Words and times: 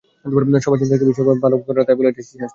সবারই 0.63 0.79
চিন্তা 0.81 0.91
থাকে 0.93 1.05
বিশ্বকাপে 1.09 1.43
ভালো 1.45 1.55
কিছু 1.59 1.67
করার, 1.69 1.85
তাই 1.87 1.95
বলে 1.97 2.09
এটাই 2.11 2.25
শেষ 2.27 2.35
নয়। 2.39 2.49